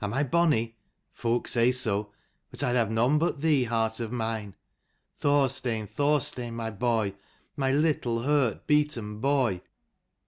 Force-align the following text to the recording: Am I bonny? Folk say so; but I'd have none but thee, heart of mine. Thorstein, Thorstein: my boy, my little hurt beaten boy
Am 0.00 0.14
I 0.14 0.22
bonny? 0.22 0.76
Folk 1.12 1.48
say 1.48 1.72
so; 1.72 2.12
but 2.52 2.62
I'd 2.62 2.76
have 2.76 2.88
none 2.88 3.18
but 3.18 3.40
thee, 3.40 3.64
heart 3.64 3.98
of 3.98 4.12
mine. 4.12 4.54
Thorstein, 5.18 5.88
Thorstein: 5.88 6.54
my 6.54 6.70
boy, 6.70 7.14
my 7.56 7.72
little 7.72 8.22
hurt 8.22 8.68
beaten 8.68 9.18
boy 9.18 9.60